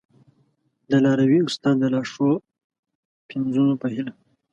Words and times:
د 0.89 0.91
لاروي 1.03 1.39
استاد 1.47 1.75
د 1.79 1.83
لا 1.93 2.01
ښو 2.11 2.29
پنځونو 3.29 3.73
په 3.81 3.87
هیله! 3.93 4.13